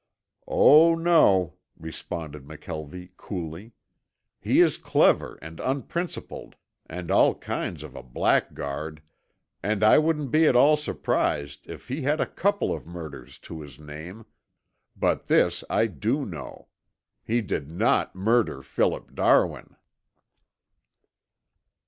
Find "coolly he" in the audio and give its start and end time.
3.17-4.59